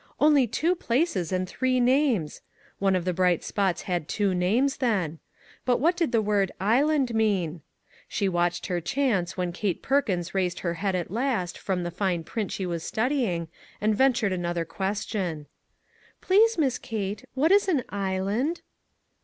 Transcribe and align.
Only 0.19 0.47
two 0.47 0.73
places 0.73 1.31
and 1.31 1.47
three 1.47 1.79
names! 1.79 2.41
One 2.79 2.95
of 2.95 3.05
the 3.05 3.13
bright 3.13 3.43
spots 3.43 3.83
had 3.83 4.07
two 4.07 4.33
names, 4.33 4.77
then. 4.77 5.19
But 5.63 5.77
what 5.79 5.95
did 5.95 6.11
the 6.11 6.23
word" 6.23 6.51
island" 6.79 7.13
mean? 7.13 7.61
She 8.07 8.27
watched 8.27 8.65
her 8.65 8.81
chance 8.81 9.37
when 9.37 9.51
Kate 9.51 9.83
Perkins 9.83 10.33
raised 10.33 10.61
her 10.61 10.73
head, 10.73 10.95
at 10.95 11.11
last, 11.11 11.55
from 11.55 11.83
the 11.83 11.91
fine 11.91 12.23
print 12.23 12.51
she 12.51 12.65
was 12.65 12.81
studying, 12.81 13.47
and 13.79 13.93
ventured 13.95 14.33
another 14.33 14.65
question." 14.65 15.45
Please, 16.19 16.57
Miss 16.57 16.79
Kate, 16.79 17.23
what 17.35 17.51
is 17.51 17.67
an 17.67 17.83
island 17.89 18.61